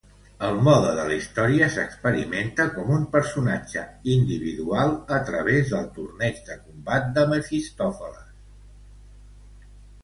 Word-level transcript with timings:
El 0.45 0.55
mode 0.67 0.93
de 0.99 1.03
la 1.09 1.17
història 1.17 1.67
s'experimenta 1.75 2.65
com 2.77 2.89
un 2.95 3.05
personatge 3.17 3.83
individual 4.15 4.95
a 5.19 5.21
través 5.29 5.71
del 5.77 5.87
"Torneig 6.01 6.41
de 6.51 6.59
Combat 6.65 7.15
de 7.21 7.29
Mefistòfeles". 7.35 8.35